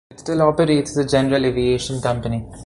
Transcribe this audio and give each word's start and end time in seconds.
It 0.09 0.19
still 0.19 0.41
operates 0.41 0.97
as 0.97 0.97
a 0.97 1.05
general 1.07 1.45
aviation 1.45 2.01
company. 2.01 2.47